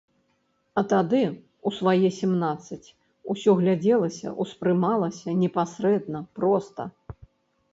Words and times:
А 0.81 0.83
тады, 0.93 1.19
у 1.69 1.73
свае 1.79 2.09
сямнаццаць, 2.19 2.87
усё 3.33 3.51
глядзелася, 3.59 4.27
успрымалася 4.45 5.37
непасрэдна, 5.43 6.19
проста. 6.41 6.83